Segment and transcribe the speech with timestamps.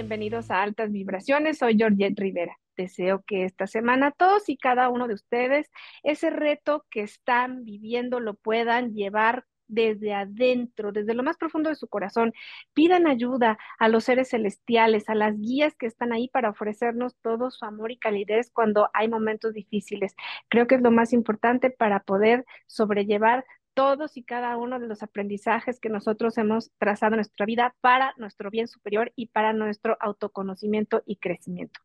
[0.00, 1.58] Bienvenidos a Altas Vibraciones.
[1.58, 2.56] Soy Georgette Rivera.
[2.74, 5.70] Deseo que esta semana todos y cada uno de ustedes
[6.02, 11.76] ese reto que están viviendo lo puedan llevar desde adentro, desde lo más profundo de
[11.76, 12.32] su corazón.
[12.72, 17.50] Pidan ayuda a los seres celestiales, a las guías que están ahí para ofrecernos todo
[17.50, 20.14] su amor y calidez cuando hay momentos difíciles.
[20.48, 23.44] Creo que es lo más importante para poder sobrellevar
[23.80, 28.12] todos y cada uno de los aprendizajes que nosotros hemos trazado en nuestra vida para
[28.18, 31.80] nuestro bien superior y para nuestro autoconocimiento y crecimiento.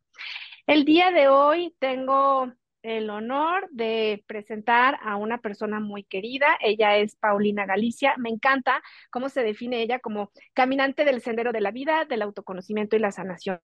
[0.68, 6.58] El día de hoy tengo el honor de presentar a una persona muy querida.
[6.60, 8.16] Ella es Paulina Galicia.
[8.18, 12.98] Me encanta cómo se define ella como caminante del sendero de la vida, del autoconocimiento
[12.98, 13.62] y la sanación.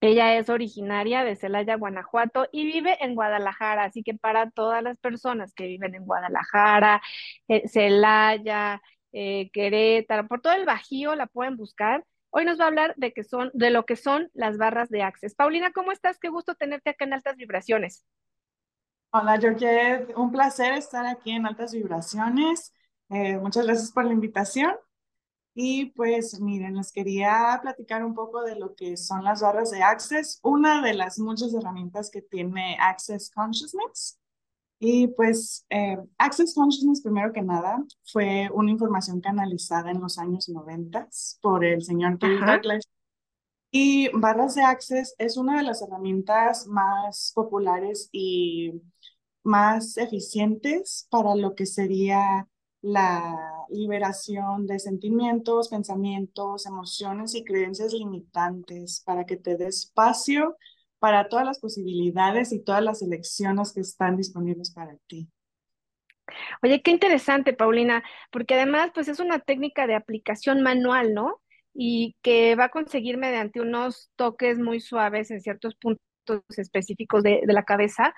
[0.00, 4.98] Ella es originaria de Celaya, Guanajuato y vive en Guadalajara, así que para todas las
[4.98, 7.00] personas que viven en Guadalajara,
[7.48, 12.04] eh, Celaya, eh, Querétaro, por todo el Bajío la pueden buscar.
[12.30, 15.02] Hoy nos va a hablar de, que son, de lo que son las barras de
[15.02, 15.34] Access.
[15.34, 16.18] Paulina, ¿cómo estás?
[16.18, 18.04] Qué gusto tenerte acá en Altas Vibraciones.
[19.10, 20.14] Hola, Georgette.
[20.16, 22.74] Un placer estar aquí en Altas Vibraciones.
[23.08, 24.74] Eh, muchas gracias por la invitación.
[25.58, 29.82] Y pues miren, les quería platicar un poco de lo que son las barras de
[29.82, 34.20] Access, una de las muchas herramientas que tiene Access Consciousness.
[34.78, 40.46] Y pues eh, Access Consciousness, primero que nada, fue una información canalizada en los años
[40.46, 41.08] 90
[41.40, 42.86] por el señor Kevin Douglas.
[43.70, 48.74] Y barras de Access es una de las herramientas más populares y
[49.42, 52.46] más eficientes para lo que sería
[52.82, 53.34] la
[53.70, 60.56] liberación de sentimientos, pensamientos, emociones y creencias limitantes para que te dé espacio
[60.98, 65.28] para todas las posibilidades y todas las elecciones que están disponibles para ti.
[66.62, 71.40] Oye, qué interesante, Paulina, porque además, pues es una técnica de aplicación manual, ¿no?
[71.74, 76.02] Y que va a conseguir mediante unos toques muy suaves en ciertos puntos
[76.56, 78.14] específicos de, de la cabeza,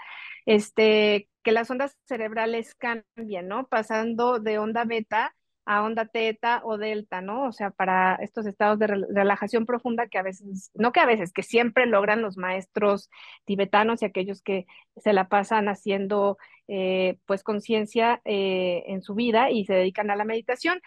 [0.46, 3.66] este, que las ondas cerebrales cambien, ¿no?
[3.68, 7.44] Pasando de onda beta a onda teta o delta, ¿no?
[7.44, 11.32] O sea, para estos estados de relajación profunda que a veces, no que a veces,
[11.32, 13.08] que siempre logran los maestros
[13.46, 14.66] tibetanos y aquellos que
[14.98, 16.36] se la pasan haciendo,
[16.66, 20.82] eh, pues, conciencia eh, en su vida y se dedican a la meditación.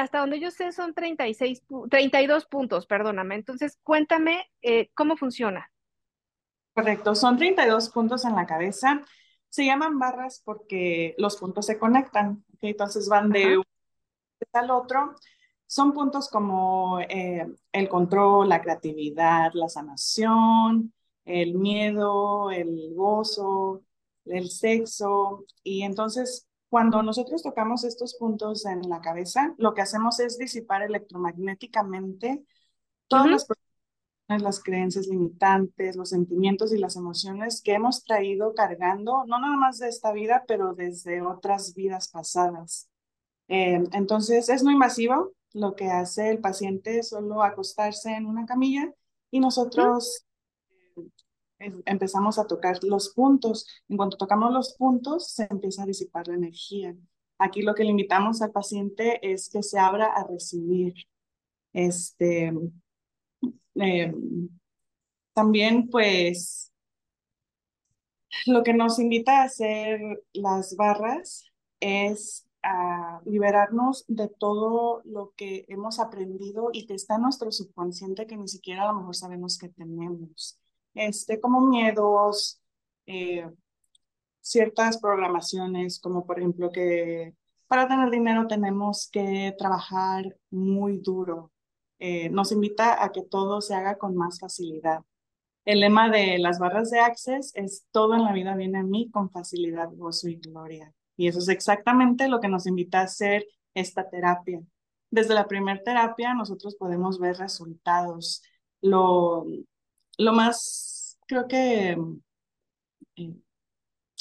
[0.00, 3.36] hasta donde yo sé son 36, 32 puntos, perdóname.
[3.36, 5.70] Entonces, cuéntame eh, cómo funciona.
[6.74, 9.04] Correcto, son 32 puntos en la cabeza.
[9.56, 12.44] Se llaman barras porque los puntos se conectan.
[12.60, 13.58] Entonces van de
[14.52, 15.14] al otro,
[15.64, 20.92] son puntos como eh, el control, la creatividad, la sanación,
[21.24, 23.82] el miedo, el gozo,
[24.26, 25.46] el sexo.
[25.62, 30.82] Y entonces, cuando nosotros tocamos estos puntos en la cabeza, lo que hacemos es disipar
[30.82, 32.44] electromagnéticamente
[33.08, 33.46] todas las
[34.28, 39.78] las creencias limitantes, los sentimientos y las emociones que hemos traído cargando, no nada más
[39.78, 42.88] de esta vida, pero desde otras vidas pasadas.
[43.48, 45.32] Eh, entonces, es muy masivo.
[45.52, 48.92] Lo que hace el paciente es solo acostarse en una camilla
[49.30, 50.26] y nosotros
[51.58, 53.66] eh, empezamos a tocar los puntos.
[53.88, 56.94] En cuanto tocamos los puntos, se empieza a disipar la energía.
[57.38, 60.94] Aquí lo que le invitamos al paciente es que se abra a recibir.
[61.72, 62.52] Este,
[63.80, 64.12] eh,
[65.32, 66.72] también, pues,
[68.46, 70.00] lo que nos invita a hacer
[70.32, 71.44] las barras
[71.80, 78.26] es a liberarnos de todo lo que hemos aprendido y que está en nuestro subconsciente
[78.26, 80.58] que ni siquiera a lo mejor sabemos que tenemos.
[80.94, 82.60] Este, como miedos,
[83.06, 83.48] eh,
[84.40, 87.34] ciertas programaciones, como por ejemplo que
[87.68, 91.52] para tener dinero tenemos que trabajar muy duro.
[91.98, 95.00] Eh, nos invita a que todo se haga con más facilidad.
[95.64, 99.10] El lema de las barras de Access es todo en la vida viene a mí
[99.10, 100.92] con facilidad, gozo y gloria.
[101.16, 104.60] Y eso es exactamente lo que nos invita a hacer esta terapia.
[105.10, 108.42] Desde la primera terapia nosotros podemos ver resultados.
[108.80, 109.44] Lo,
[110.18, 111.96] lo más, creo que,
[113.16, 113.34] eh,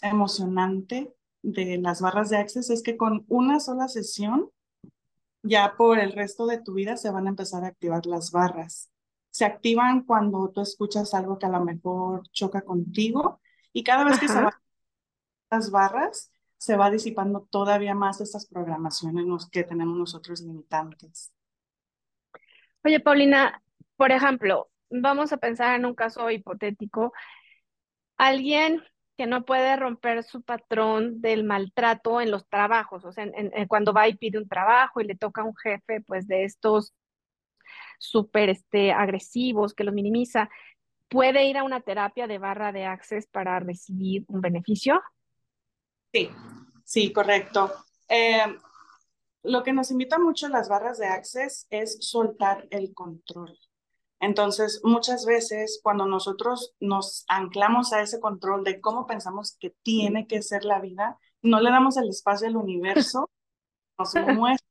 [0.02, 4.50] emocionante de las barras de Access es que con una sola sesión,
[5.46, 8.90] ya por el resto de tu vida se van a empezar a activar las barras.
[9.30, 14.20] Se activan cuando tú escuchas algo que a lo mejor choca contigo y cada vez
[14.20, 14.54] que se van
[15.52, 21.32] las barras, se va disipando todavía más estas programaciones que tenemos nosotros limitantes.
[22.84, 23.62] Oye, Paulina,
[23.98, 27.14] por ejemplo, vamos a pensar en un caso hipotético.
[28.18, 28.84] Alguien
[29.18, 33.26] que no puede romper su patrón del maltrato en los trabajos, o sea,
[33.68, 36.94] cuando va y pide un trabajo y le toca a un jefe, pues de estos
[38.00, 40.50] súper este, agresivos, que los minimiza,
[41.08, 45.02] ¿puede ir a una terapia de barra de access para recibir un beneficio?
[46.12, 46.30] Sí,
[46.84, 47.74] sí, correcto.
[48.10, 48.58] Eh,
[49.44, 53.58] lo que nos invita mucho las barras de access es soltar el control.
[54.20, 60.28] Entonces, muchas veces cuando nosotros nos anclamos a ese control de cómo pensamos que tiene
[60.28, 63.30] que ser la vida, no le damos el espacio al universo,
[64.00, 64.68] nos muestra.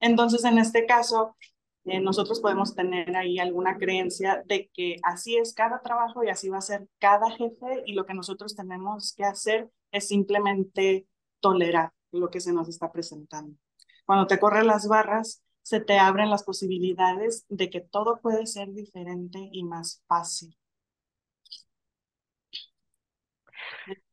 [0.00, 1.36] Entonces, en este caso,
[1.84, 6.48] eh, nosotros podemos tener ahí alguna creencia de que así es cada trabajo y así
[6.48, 11.06] va a ser cada jefe y lo que nosotros tenemos que hacer es simplemente
[11.40, 13.56] tolerar lo que se nos está presentando.
[14.04, 18.72] Cuando te corren las barras, se te abren las posibilidades de que todo puede ser
[18.72, 20.56] diferente y más fácil.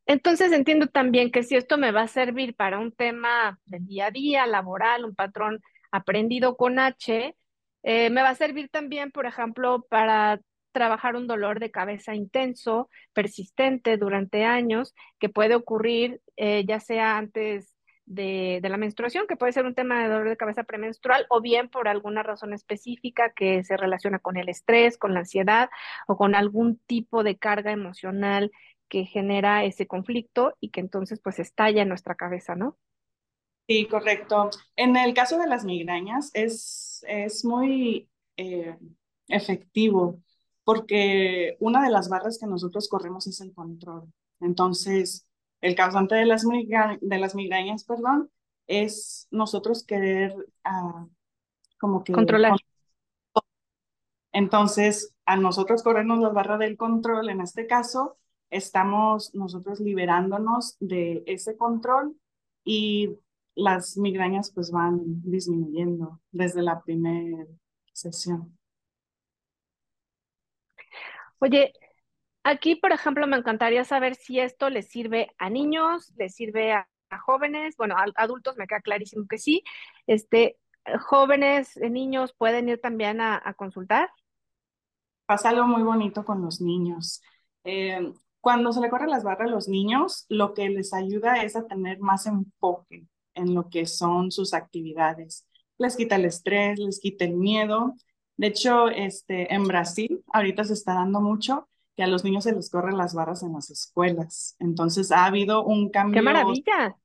[0.06, 4.07] Entonces entiendo también que si esto me va a servir para un tema del día
[4.07, 5.62] a día, laboral, un patrón
[5.92, 7.36] aprendido con H,
[7.84, 10.42] eh, me va a servir también, por ejemplo, para
[10.72, 17.18] trabajar un dolor de cabeza intenso, persistente durante años, que puede ocurrir eh, ya sea
[17.18, 17.75] antes
[18.09, 21.69] de, la menstruación, que puede ser un tema de dolor de cabeza premenstrual o bien
[21.69, 25.69] por alguna razón específica que se relaciona con el estrés, con la ansiedad
[26.07, 28.51] o con algún tipo de carga emocional
[28.89, 32.77] que genera ese conflicto y que entonces pues estalla en nuestra cabeza, ¿no?
[33.67, 34.50] Sí, correcto.
[34.75, 38.75] En el caso de las migrañas es, es muy eh,
[39.27, 40.19] efectivo
[40.63, 44.11] porque una de las barras que nosotros corremos es el control.
[44.39, 45.29] Entonces,
[45.61, 48.29] el causante de las, de las migrañas, perdón,
[48.67, 51.06] es nosotros querer ah,
[51.79, 52.13] como que...
[52.13, 52.53] Controlar.
[54.31, 58.17] Entonces, a nosotros corrernos la barra del control, en este caso,
[58.50, 62.15] estamos nosotros liberándonos de ese control
[62.63, 63.17] y
[63.56, 67.45] las migrañas pues van disminuyendo desde la primera
[67.91, 68.57] sesión.
[71.39, 71.73] Oye,
[72.44, 76.88] Aquí, por ejemplo, me encantaría saber si esto le sirve a niños, le sirve a,
[77.25, 79.63] jóvenes, bueno, a, adultos me queda clarísimo que sí.
[80.07, 80.57] Este,
[81.07, 84.09] jóvenes, eh, niños pueden ir también a, consultar.
[85.25, 87.21] Pasa algo muy bonito con los niños.
[87.63, 91.56] Eh, cuando se le corren las barras a los niños, lo que les ayuda es
[91.56, 95.45] a tener más enfoque en lo que son sus actividades.
[95.77, 97.95] Les quita el estrés, les quita el miedo.
[98.38, 101.69] De hecho, este, en Brasil ahorita se está dando mucho
[102.00, 104.56] que a los niños se les corren las barras en las escuelas.
[104.60, 106.22] Entonces ha habido un cambio.
[106.22, 106.96] ¡Qué maravilla!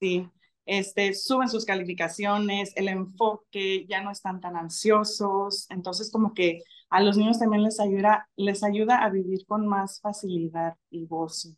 [0.00, 0.28] Sí,
[0.64, 5.70] este, suben sus calificaciones, el enfoque, ya no están tan ansiosos.
[5.70, 10.00] Entonces como que a los niños también les ayuda, les ayuda a vivir con más
[10.00, 11.50] facilidad y gozo.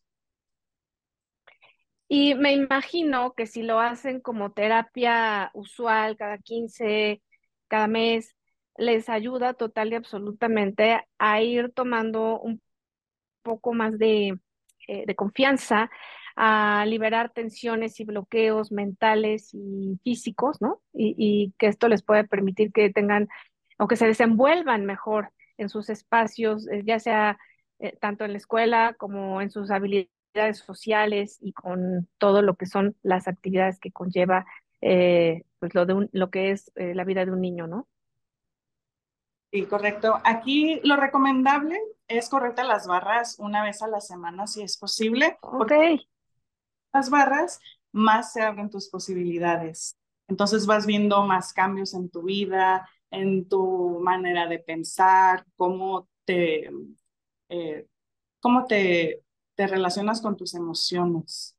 [2.09, 7.23] Y me imagino que si lo hacen como terapia usual cada 15,
[7.69, 8.37] cada mes,
[8.79, 12.63] les ayuda total y absolutamente a ir tomando un
[13.43, 14.39] poco más de,
[14.89, 15.91] eh, confianza,
[16.37, 20.81] a liberar tensiones y bloqueos mentales y físicos, ¿no?
[20.95, 23.29] Y, que esto les puede permitir que tengan
[23.79, 27.39] o que se desenvuelvan mejor en sus espacios, eh, ya sea
[27.81, 32.67] eh, tanto en la escuela como en sus habilidades sociales y con todo lo que
[32.67, 34.47] son las actividades que conlleva
[34.81, 37.89] pues lo, de lo que es la vida de un niño, ¿no?
[39.51, 40.21] Sí, correcto.
[40.25, 45.39] Aquí lo recomendable es correrte las barras una vez a la semana si es posible.
[45.41, 45.73] Ok.
[46.93, 47.61] Las barras
[47.93, 49.97] más se abren tus posibilidades.
[50.29, 56.71] Entonces vas viendo más cambios en tu vida, en tu manera de pensar, cómo te,
[57.49, 57.87] eh,
[58.41, 59.25] cómo te,
[59.57, 61.57] te relacionas con tus emociones.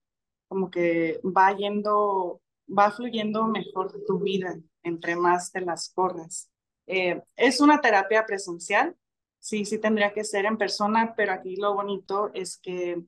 [0.48, 6.49] Como que va yendo, va fluyendo mejor tu vida entre más te las corras.
[6.92, 8.96] Eh, es una terapia presencial,
[9.38, 13.00] sí, sí tendría que ser en persona, pero aquí lo bonito es que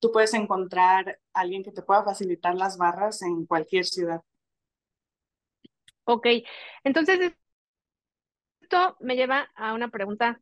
[0.00, 4.20] tú puedes encontrar a alguien que te pueda facilitar las barras en cualquier ciudad.
[6.04, 6.26] Ok,
[6.84, 7.32] entonces
[8.60, 10.38] esto me lleva a una pregunta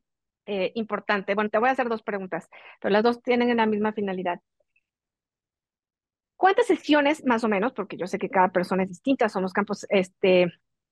[0.47, 1.37] eh, importante.
[1.37, 2.49] Bueno, te voy a hacer dos preguntas,
[2.80, 4.40] pero las dos tienen la misma finalidad.
[6.35, 9.52] ¿Cuántas sesiones, más o menos, porque yo sé que cada persona es distinta, son los
[9.52, 10.50] campos este,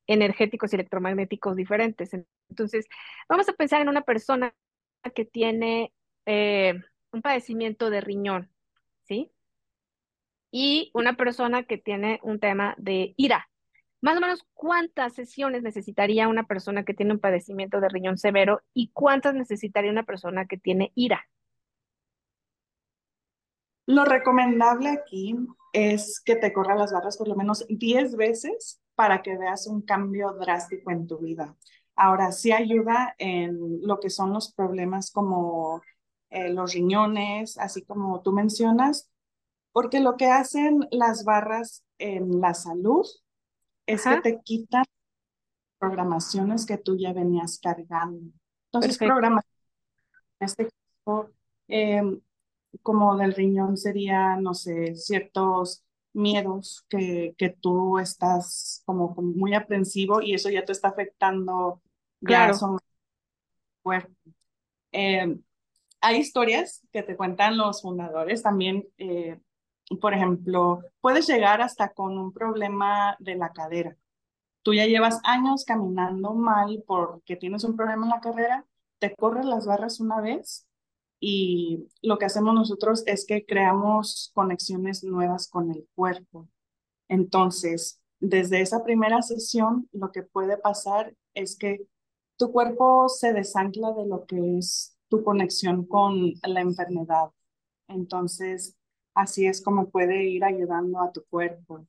[0.08, 2.10] energéticos y electromagnéticos diferentes.
[2.48, 2.86] Entonces,
[3.28, 4.52] vamos a pensar en una persona
[5.14, 5.92] que tiene
[6.26, 6.74] eh,
[7.12, 8.50] un padecimiento de riñón,
[9.04, 9.30] ¿sí?
[10.50, 13.48] Y una persona que tiene un tema de ira.
[14.00, 18.62] Más o menos, ¿cuántas sesiones necesitaría una persona que tiene un padecimiento de riñón severo
[18.72, 21.28] y cuántas necesitaría una persona que tiene ira?
[23.86, 25.34] Lo recomendable aquí
[25.72, 29.82] es que te corran las barras por lo menos 10 veces para que veas un
[29.82, 31.54] cambio drástico en tu vida.
[31.94, 35.82] Ahora, sí ayuda en lo que son los problemas como
[36.30, 39.08] eh, los riñones, así como tú mencionas,
[39.70, 43.06] porque lo que hacen las barras en la salud
[43.86, 44.84] es que te quitan
[45.78, 48.32] programaciones que tú ya venías cargando.
[48.72, 49.70] Entonces, programaciones,
[50.40, 50.68] en este
[51.04, 51.30] caso,
[51.68, 52.20] em,
[52.82, 55.84] como del riñón sería, no sé, ciertos
[56.18, 61.80] miedos que, que tú estás como, muy aprensivo y eso ya te está afectando
[62.22, 62.52] claro.
[62.52, 62.78] ya son.
[64.92, 65.42] Em,
[66.00, 68.86] hay historias que te cuentan los fundadores también.
[68.98, 69.40] Eh,
[70.00, 73.96] por ejemplo, puedes llegar hasta con un problema de la cadera.
[74.62, 78.66] Tú ya llevas años caminando mal porque tienes un problema en la carrera,
[78.98, 80.67] te corres las barras una vez
[81.20, 86.48] y lo que hacemos nosotros es que creamos conexiones nuevas con el cuerpo.
[87.08, 91.86] Entonces, desde esa primera sesión, lo que puede pasar es que
[92.36, 97.30] tu cuerpo se desancla de lo que es tu conexión con la enfermedad.
[97.88, 98.76] Entonces,
[99.14, 101.86] así es como puede ir ayudando a tu cuerpo.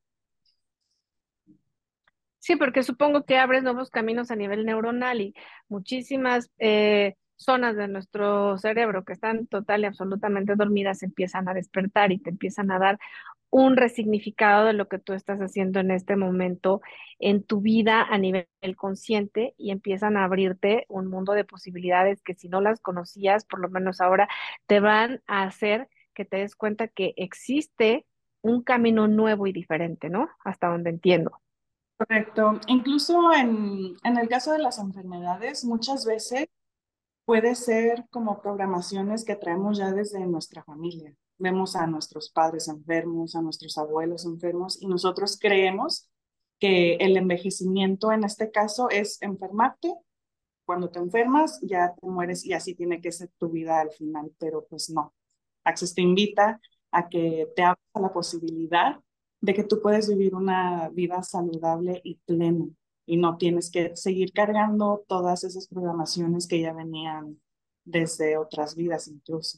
[2.40, 5.36] Sí, porque supongo que abres nuevos caminos a nivel neuronal y
[5.68, 12.12] muchísimas eh, zonas de nuestro cerebro que están total y absolutamente dormidas empiezan a despertar
[12.12, 13.00] y te empiezan a dar
[13.50, 16.82] un resignificado de lo que tú estás haciendo en este momento
[17.18, 22.36] en tu vida a nivel consciente y empiezan a abrirte un mundo de posibilidades que
[22.36, 24.28] si no las conocías, por lo menos ahora,
[24.68, 28.06] te van a hacer que te des cuenta que existe
[28.42, 30.30] un camino nuevo y diferente, ¿no?
[30.44, 31.42] Hasta donde entiendo.
[31.98, 32.60] Correcto.
[32.68, 36.48] Incluso en, en el caso de las enfermedades, muchas veces
[37.30, 41.14] puede ser como programaciones que traemos ya desde nuestra familia.
[41.38, 46.10] Vemos a nuestros padres enfermos, a nuestros abuelos enfermos y nosotros creemos
[46.58, 49.94] que el envejecimiento en este caso es enfermarte.
[50.66, 54.32] Cuando te enfermas ya te mueres y así tiene que ser tu vida al final,
[54.40, 55.14] pero pues no.
[55.64, 56.60] Access te invita
[56.90, 59.00] a que te abras la posibilidad
[59.40, 62.66] de que tú puedes vivir una vida saludable y plena
[63.10, 67.42] y no tienes que seguir cargando todas esas programaciones que ya venían
[67.84, 69.58] desde otras vidas incluso.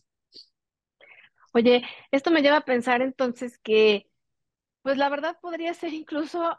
[1.54, 4.10] Oye, esto me lleva a pensar entonces que,
[4.84, 6.58] pues la verdad podría ser incluso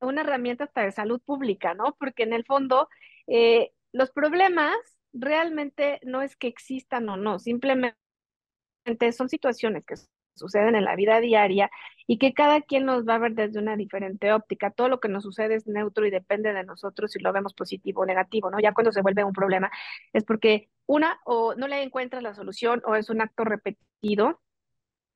[0.00, 1.96] una herramienta hasta de salud pública, ¿no?
[1.98, 2.88] Porque en el fondo
[3.26, 4.74] eh, los problemas
[5.12, 7.94] realmente no es que existan o no, simplemente
[9.14, 9.96] son situaciones que
[10.34, 11.70] suceden en la vida diaria
[12.06, 14.70] y que cada quien nos va a ver desde una diferente óptica.
[14.70, 18.02] Todo lo que nos sucede es neutro y depende de nosotros si lo vemos positivo
[18.02, 18.58] o negativo, ¿no?
[18.60, 19.70] Ya cuando se vuelve un problema
[20.12, 24.40] es porque una o no le encuentras la solución o es un acto repetido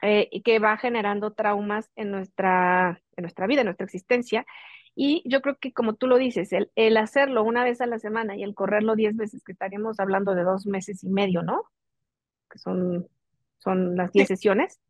[0.02, 4.46] eh, y que va generando traumas en nuestra, en nuestra vida, en nuestra existencia.
[4.94, 7.98] Y yo creo que como tú lo dices, el, el hacerlo una vez a la
[7.98, 11.64] semana y el correrlo diez veces, que estaríamos hablando de dos meses y medio, ¿no?
[12.50, 13.08] Que son,
[13.58, 14.80] son las diez sesiones.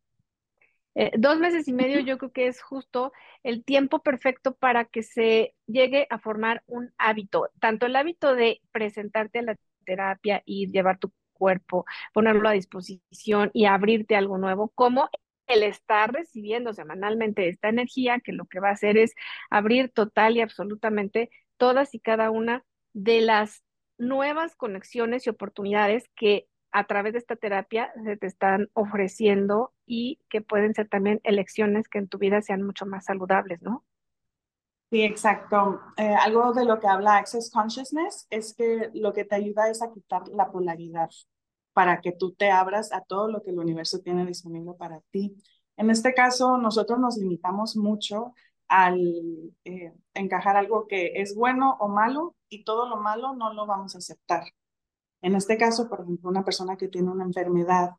[0.99, 3.13] Eh, dos meses y medio yo creo que es justo
[3.43, 8.63] el tiempo perfecto para que se llegue a formar un hábito, tanto el hábito de
[8.73, 11.85] presentarte a la terapia y llevar tu cuerpo,
[12.15, 15.11] ponerlo a disposición y abrirte algo nuevo, como
[15.47, 19.15] el estar recibiendo semanalmente esta energía que lo que va a hacer es
[19.51, 23.63] abrir total y absolutamente todas y cada una de las
[23.99, 30.19] nuevas conexiones y oportunidades que a través de esta terapia se te están ofreciendo y
[30.29, 33.85] que pueden ser también elecciones que en tu vida sean mucho más saludables, ¿no?
[34.91, 35.81] Sí, exacto.
[35.97, 39.83] Eh, algo de lo que habla Access Consciousness es que lo que te ayuda es
[39.83, 41.11] a quitar la polaridad
[41.73, 45.37] para que tú te abras a todo lo que el universo tiene disponible para ti.
[45.77, 48.33] En este caso, nosotros nos limitamos mucho
[48.69, 48.99] al
[49.65, 53.95] eh, encajar algo que es bueno o malo y todo lo malo no lo vamos
[53.95, 54.45] a aceptar.
[55.21, 57.91] En este caso, por ejemplo, una persona que tiene una enfermedad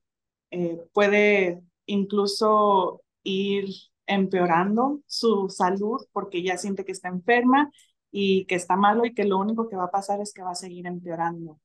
[0.51, 3.65] eh, puede incluso ir
[4.05, 7.71] empeorando su salud porque ya siente que está enferma
[8.11, 10.51] y que está malo y que lo único que va a pasar es que va
[10.51, 11.59] a seguir empeorando.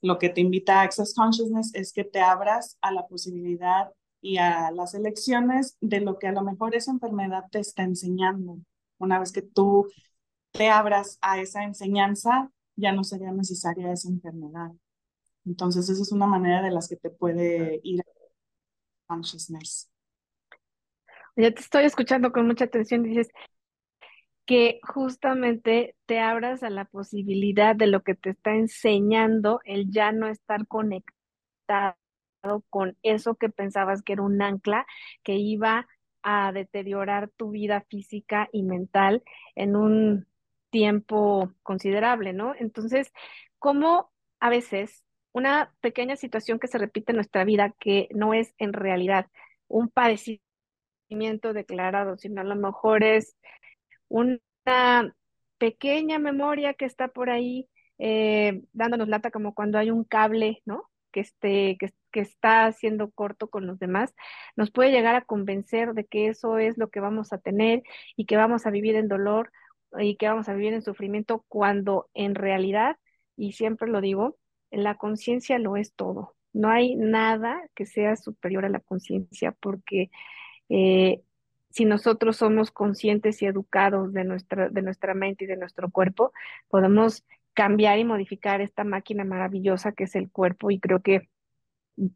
[0.00, 4.38] Lo que te invita a Access Consciousness es que te abras a la posibilidad y
[4.38, 8.58] a las elecciones de lo que a lo mejor esa enfermedad te está enseñando.
[8.98, 9.88] Una vez que tú
[10.52, 14.72] te abras a esa enseñanza, ya no sería necesaria esa enfermedad.
[15.44, 18.02] Entonces, esa es una manera de las que te puede ir
[19.08, 19.90] consciousness.
[21.36, 23.02] Ya te estoy escuchando con mucha atención.
[23.02, 23.28] Dices
[24.46, 30.10] que justamente te abras a la posibilidad de lo que te está enseñando el ya
[30.12, 31.96] no estar conectado
[32.70, 34.86] con eso que pensabas que era un ancla
[35.22, 35.86] que iba
[36.22, 39.22] a deteriorar tu vida física y mental
[39.54, 40.26] en un
[40.70, 42.54] tiempo considerable, ¿no?
[42.58, 43.12] Entonces,
[43.58, 44.10] ¿cómo
[44.40, 48.72] a veces una pequeña situación que se repite en nuestra vida que no es en
[48.72, 49.26] realidad
[49.68, 53.36] un padecimiento declarado, sino a lo mejor es
[54.08, 54.40] una
[55.58, 57.68] pequeña memoria que está por ahí
[57.98, 60.88] eh, dándonos lata como cuando hay un cable, ¿no?
[61.10, 64.14] Que, esté, que, que está haciendo corto con los demás,
[64.56, 67.82] nos puede llegar a convencer de que eso es lo que vamos a tener
[68.16, 69.50] y que vamos a vivir en dolor
[69.98, 72.96] y que vamos a vivir en sufrimiento cuando en realidad,
[73.36, 74.36] y siempre lo digo,
[74.70, 76.36] la conciencia lo es todo.
[76.52, 80.10] No hay nada que sea superior a la conciencia porque
[80.68, 81.22] eh,
[81.70, 86.32] si nosotros somos conscientes y educados de nuestra, de nuestra mente y de nuestro cuerpo,
[86.68, 91.28] podemos cambiar y modificar esta máquina maravillosa que es el cuerpo y creo que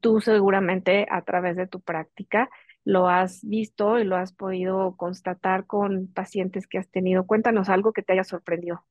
[0.01, 2.49] tú seguramente a través de tu práctica
[2.85, 7.27] lo has visto y lo has podido constatar con pacientes que has tenido.
[7.27, 8.85] Cuéntanos algo que te haya sorprendido.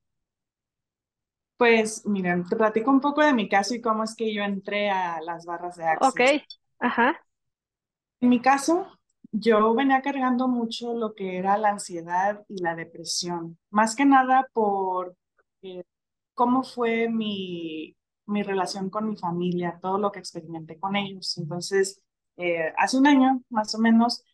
[1.62, 4.90] Pues miren, te platico un poco de mi caso y cómo es que yo entré
[4.90, 6.08] a las barras de Access.
[6.08, 6.20] Ok,
[6.80, 7.20] ajá.
[8.20, 8.88] En mi caso,
[9.30, 14.48] yo venía cargando mucho lo que era la ansiedad y la depresión, más que nada
[14.52, 15.16] por
[15.62, 15.84] eh,
[16.34, 21.38] cómo fue mi, mi relación con mi familia, todo lo que experimenté con ellos.
[21.38, 22.02] Entonces,
[22.38, 24.24] eh, hace un año más o menos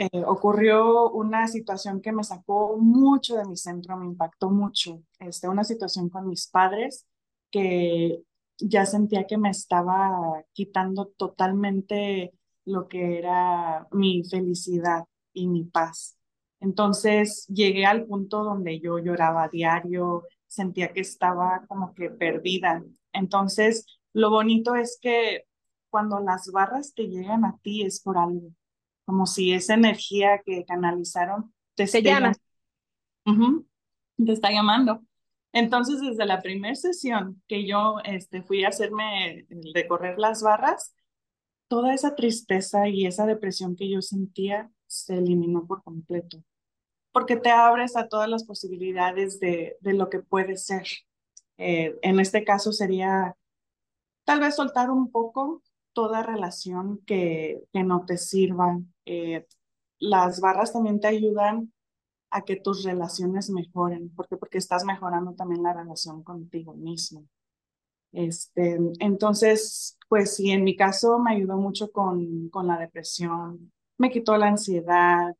[0.00, 5.02] eh, ocurrió una situación que me sacó mucho de mi centro, me impactó mucho.
[5.18, 7.06] Este, una situación con mis padres
[7.50, 8.22] que
[8.56, 12.32] ya sentía que me estaba quitando totalmente
[12.64, 15.04] lo que era mi felicidad
[15.34, 16.16] y mi paz.
[16.60, 22.82] Entonces llegué al punto donde yo lloraba a diario, sentía que estaba como que perdida.
[23.12, 25.44] Entonces, lo bonito es que
[25.90, 28.50] cuando las barras te llegan a ti es por algo,
[29.10, 32.32] como si esa energía que canalizaron te, te llama.
[34.24, 35.02] te está llamando.
[35.52, 40.94] Entonces, desde la primera sesión que yo este, fui a hacerme recorrer las barras,
[41.66, 46.44] toda esa tristeza y esa depresión que yo sentía se eliminó por completo,
[47.10, 50.86] porque te abres a todas las posibilidades de, de lo que puede ser.
[51.58, 53.36] Eh, en este caso sería
[54.22, 58.78] tal vez soltar un poco toda relación que, que no te sirva.
[59.04, 59.46] Eh,
[59.98, 61.72] las barras también te ayudan
[62.30, 67.26] a que tus relaciones mejoren, porque porque estás mejorando también la relación contigo mismo.
[68.12, 74.10] Este, entonces, pues sí, en mi caso me ayudó mucho con, con la depresión, me
[74.10, 75.34] quitó la ansiedad.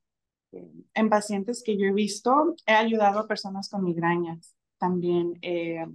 [0.52, 5.38] Eh, en pacientes que yo he visto, he ayudado a personas con migrañas también.
[5.42, 5.86] Eh,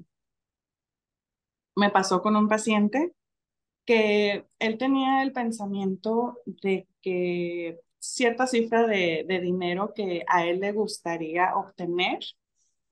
[1.75, 3.13] me pasó con un paciente
[3.85, 10.59] que él tenía el pensamiento de que cierta cifra de, de dinero que a él
[10.59, 12.19] le gustaría obtener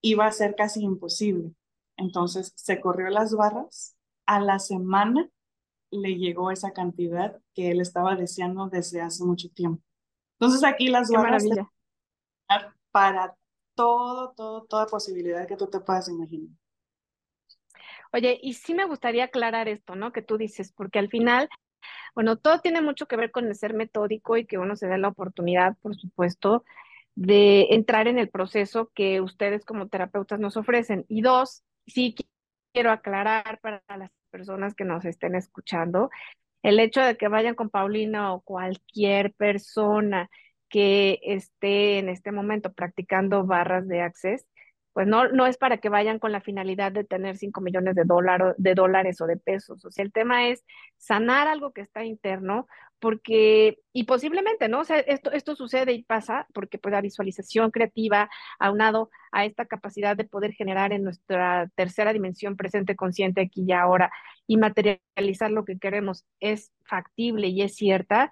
[0.02, 1.52] iba a ser casi imposible.
[1.98, 3.96] Entonces se corrió las barras.
[4.26, 5.30] A la semana
[5.92, 9.82] le llegó esa cantidad que él estaba deseando desde hace mucho tiempo.
[10.40, 11.46] Entonces aquí las barras
[12.92, 13.36] para
[13.76, 16.56] todo, todo, toda posibilidad que tú te puedas imaginar.
[18.14, 20.12] Oye, y sí me gustaría aclarar esto, ¿no?
[20.12, 21.50] Que tú dices, porque al final,
[22.16, 24.98] bueno, todo tiene mucho que ver con el ser metódico y que uno se dé
[25.00, 26.64] la oportunidad, por supuesto,
[27.16, 31.06] de entrar en el proceso que ustedes como terapeutas nos ofrecen.
[31.10, 32.16] Y dos, sí
[32.72, 36.10] quiero aclarar para las personas que nos estén escuchando,
[36.64, 40.30] el hecho de que vayan con Paulina o cualquier persona
[40.70, 44.46] que esté en este momento practicando barras de access,
[44.94, 48.04] pues no, no es para que vayan con la finalidad de tener 5 millones de,
[48.58, 49.84] de dólares o de pesos.
[49.86, 50.64] O sea, el tema es
[50.98, 52.68] sanar algo que está interno,
[53.04, 54.80] porque, y posiblemente, ¿no?
[54.80, 58.30] O sea, esto, esto sucede y pasa porque pues la visualización creativa,
[58.60, 63.74] aunado a esta capacidad de poder generar en nuestra tercera dimensión presente, consciente aquí y
[63.74, 64.10] ahora,
[64.48, 68.32] y materializar lo que queremos, es factible y es cierta,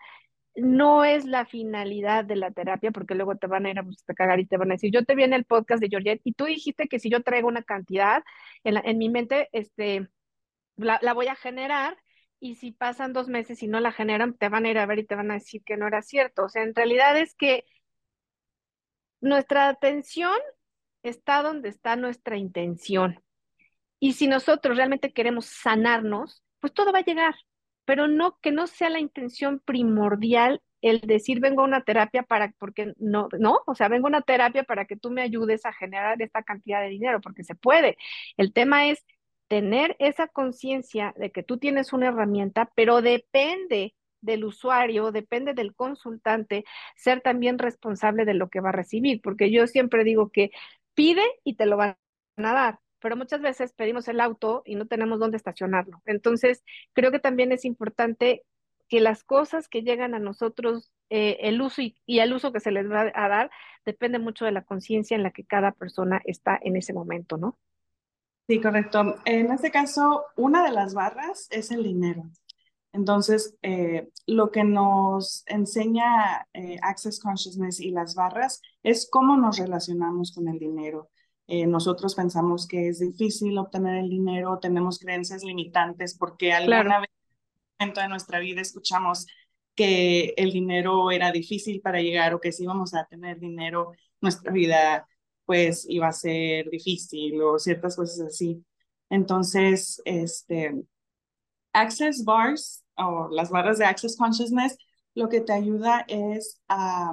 [0.56, 3.86] no es la finalidad de la terapia, porque luego te van a ir a,
[4.16, 6.34] cagar y te van a decir, yo te vi en el podcast de Georgette y
[6.34, 8.24] tú dijiste que si yo traigo una cantidad,
[8.64, 10.08] en, en mi mente, este,
[10.78, 11.98] la, la, voy a generar
[12.40, 15.00] y si pasan dos meses y no la generan, te van a ir a ver
[15.00, 16.46] y te van a decir que no era cierto.
[16.46, 17.66] O sea, en realidad es que
[19.22, 20.38] nuestra atención
[21.04, 23.24] está donde está nuestra intención.
[24.00, 27.36] Y si nosotros realmente queremos sanarnos, pues todo va a llegar
[27.86, 32.54] pero no que no sea la intención primordial el decir vengo a una terapia para,
[32.58, 35.74] porque no, no, o sea, vengo a una terapia para que tú me ayudes a
[35.74, 37.98] generar esta cantidad de dinero, porque se puede.
[38.38, 39.06] El tema es
[39.48, 45.76] tener esa conciencia de que tú tienes una herramienta, pero depende del usuario, depende del
[45.76, 46.63] consultante
[46.96, 50.52] ser también responsable de lo que va a recibir, porque yo siempre digo que
[50.94, 51.98] pide y te lo van
[52.38, 56.02] a dar, pero muchas veces pedimos el auto y no tenemos dónde estacionarlo.
[56.06, 58.44] Entonces, creo que también es importante
[58.88, 62.72] que las cosas que llegan a nosotros, eh, el uso y, el uso que se
[62.72, 63.52] les va a dar,
[63.86, 67.58] depende mucho de la conciencia en la que cada persona está en ese momento, ¿no?
[68.48, 69.16] Sí, correcto.
[69.26, 72.24] En este caso, una de las barras es el dinero.
[72.94, 79.58] Entonces, eh, lo que nos enseña eh, Access Consciousness y las barras es cómo nos
[79.58, 81.10] relacionamos con el dinero.
[81.54, 87.02] Eh, nosotros pensamos que es difícil obtener el dinero, tenemos creencias limitantes porque alguna claro.
[87.02, 87.10] vez
[87.78, 89.28] en de nuestra vida escuchamos
[89.76, 94.50] que el dinero era difícil para llegar o que si íbamos a tener dinero, nuestra
[94.54, 95.06] vida
[95.44, 98.64] pues iba a ser difícil o ciertas cosas así.
[99.10, 100.74] Entonces, este,
[101.74, 104.78] Access Bars o las barras de Access Consciousness,
[105.16, 107.12] lo que te ayuda es a,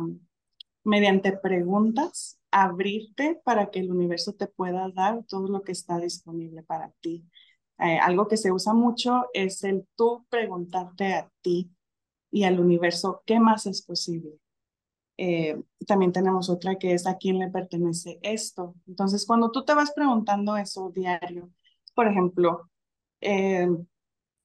[0.85, 6.63] mediante preguntas, abrirte para que el universo te pueda dar todo lo que está disponible
[6.63, 7.25] para ti.
[7.79, 11.71] Eh, algo que se usa mucho es el tú preguntarte a ti
[12.31, 14.39] y al universo qué más es posible.
[15.17, 18.75] Eh, también tenemos otra que es a quién le pertenece esto.
[18.87, 21.51] Entonces, cuando tú te vas preguntando eso diario,
[21.95, 22.71] por ejemplo,
[23.21, 23.69] eh,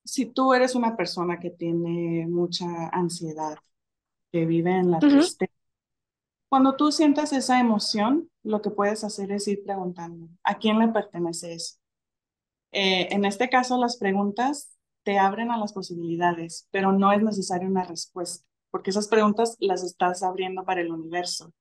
[0.04, 3.56] si tú eres una persona que tiene mucha ansiedad,
[4.32, 5.54] que vive en la tristeza,
[6.54, 10.88] cuando tú sientas esa emoción, lo que puedes hacer es ir preguntando, ¿a quién le
[10.90, 11.78] pertenece eso?
[12.72, 17.68] Eh, en este caso, las preguntas te abren a las posibilidades, pero no es necesaria
[17.68, 21.52] una respuesta, porque esas preguntas las estás abriendo para el universo.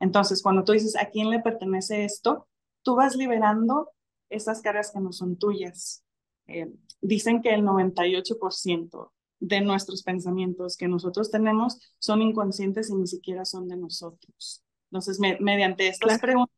[0.00, 2.48] Entonces, cuando tú dices, ¿a quién le pertenece esto?
[2.80, 3.90] Tú vas liberando
[4.30, 6.02] esas cargas que no son tuyas.
[6.46, 13.06] Eh, dicen que el 98% de nuestros pensamientos que nosotros tenemos son inconscientes y ni
[13.06, 14.64] siquiera son de nosotros.
[14.90, 16.54] Entonces, mediante estas preguntas,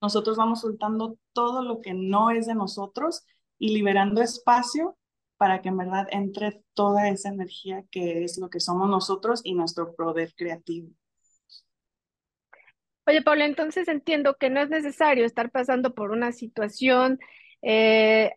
[0.00, 3.24] nosotros vamos soltando todo lo que no es de nosotros
[3.58, 4.96] y liberando espacio
[5.36, 9.54] para que en verdad entre toda esa energía que es lo que somos nosotros y
[9.54, 10.90] nuestro poder creativo.
[13.06, 17.18] Oye, Paula, entonces entiendo que no es necesario estar pasando por una situación
[17.60, 18.32] eh,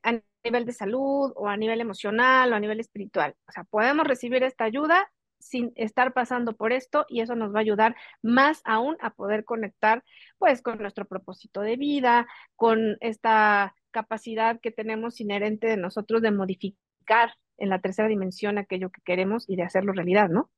[0.48, 3.36] nivel de salud o a nivel emocional o a nivel espiritual.
[3.48, 7.60] O sea, podemos recibir esta ayuda sin estar pasando por esto y eso nos va
[7.60, 10.04] a ayudar más aún a poder conectar
[10.38, 16.32] pues con nuestro propósito de vida, con esta capacidad que tenemos inherente de nosotros de
[16.32, 20.50] modificar en la tercera dimensión aquello que queremos y de hacerlo realidad, ¿no?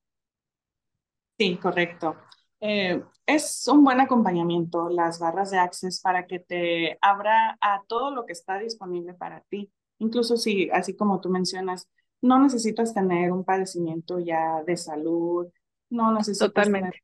[1.38, 2.18] Sí, correcto.
[2.62, 8.12] Eh, es un buen acompañamiento las barras de Access para que te abra a todo
[8.12, 9.72] lo que está disponible para ti.
[10.00, 11.88] Incluso si, así como tú mencionas,
[12.22, 15.48] no necesitas tener un padecimiento ya de salud,
[15.90, 16.90] no necesitas Totalmente.
[16.90, 17.04] tener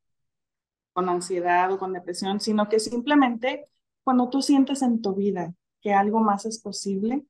[0.94, 3.66] con ansiedad o con depresión, sino que simplemente
[4.04, 7.26] cuando tú sientes en tu vida que algo más es posible,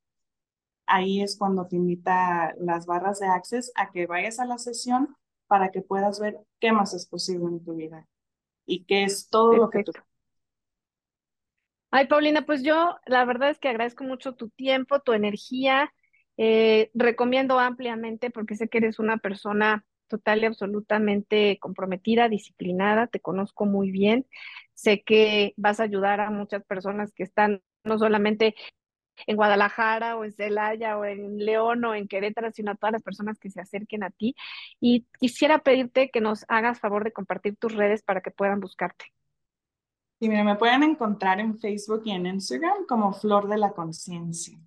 [0.86, 5.16] ahí es cuando te invita las barras de Access a que vayas a la sesión
[5.48, 8.08] para que puedas ver qué más es posible en tu vida
[8.66, 9.92] y qué es todo lo que tú
[11.98, 15.94] Ay, Paulina, pues yo la verdad es que agradezco mucho tu tiempo, tu energía.
[16.36, 23.22] Eh, recomiendo ampliamente porque sé que eres una persona total y absolutamente comprometida, disciplinada, te
[23.22, 24.28] conozco muy bien.
[24.74, 28.56] Sé que vas a ayudar a muchas personas que están no solamente
[29.28, 33.04] en Guadalajara o en Celaya o en León o en Querétaro, sino a todas las
[33.04, 34.36] personas que se acerquen a ti.
[34.82, 39.14] Y quisiera pedirte que nos hagas favor de compartir tus redes para que puedan buscarte.
[40.20, 44.58] Sí, mira, me pueden encontrar en Facebook y en Instagram como Flor de la Conciencia.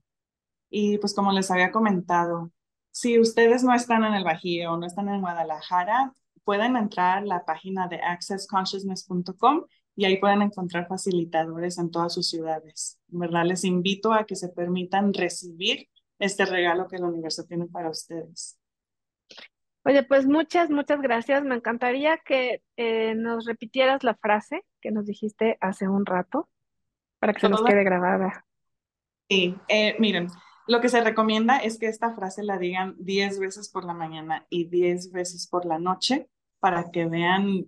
[0.70, 2.52] Y pues como les había comentado,
[2.90, 6.12] si ustedes no están en el Bajío o no están en Guadalajara,
[6.44, 9.64] pueden entrar a la página de accessconsciousness.com
[9.96, 13.00] y ahí pueden encontrar facilitadores en todas sus ciudades.
[13.08, 17.90] Verdad, les invito a que se permitan recibir este regalo que el universo tiene para
[17.90, 18.58] ustedes.
[19.84, 21.42] Oye, pues muchas, muchas gracias.
[21.42, 26.48] Me encantaría que eh, nos repitieras la frase que nos dijiste hace un rato
[27.18, 28.44] para que se nos quede grabada.
[29.28, 30.28] Sí, eh, miren,
[30.66, 34.46] lo que se recomienda es que esta frase la digan 10 veces por la mañana
[34.50, 36.28] y 10 veces por la noche
[36.60, 37.66] para que vean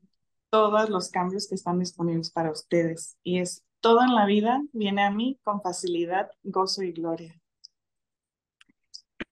[0.51, 3.17] todos los cambios que están disponibles para ustedes.
[3.23, 7.41] Y es todo en la vida viene a mí con facilidad, gozo y gloria.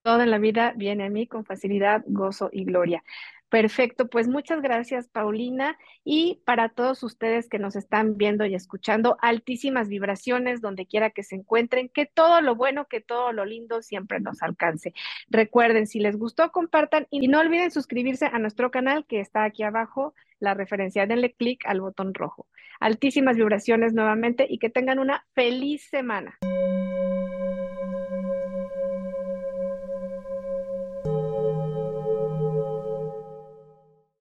[0.03, 3.05] Todo en la vida viene a mí con facilidad, gozo y gloria.
[3.49, 5.79] Perfecto, pues muchas gracias, Paulina.
[6.05, 11.23] Y para todos ustedes que nos están viendo y escuchando, altísimas vibraciones donde quiera que
[11.23, 14.93] se encuentren, que todo lo bueno, que todo lo lindo siempre nos alcance.
[15.31, 19.63] Recuerden, si les gustó, compartan y no olviden suscribirse a nuestro canal que está aquí
[19.63, 22.47] abajo, la referencia, denle clic al botón rojo.
[22.81, 26.39] Altísimas vibraciones nuevamente y que tengan una feliz semana.